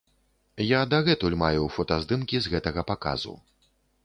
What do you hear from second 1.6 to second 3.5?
фотаздымкі з гэтага паказу.